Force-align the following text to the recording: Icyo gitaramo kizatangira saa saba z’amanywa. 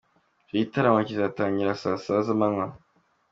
Icyo 0.43 0.55
gitaramo 0.61 0.99
kizatangira 1.07 1.79
saa 1.81 2.01
saba 2.03 2.21
z’amanywa. 2.27 2.65